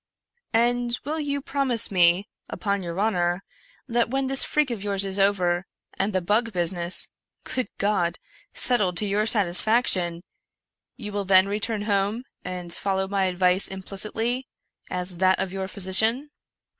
[0.55, 3.43] "And will you promise me, upon your honor,
[3.87, 7.09] that when this freak of yours is over, and the bug business
[7.43, 8.17] (good God!)
[8.51, 10.23] settled to your satisfaction,
[10.97, 14.47] you will then return home and follow my advice implicitly,
[14.89, 16.31] as that of your physician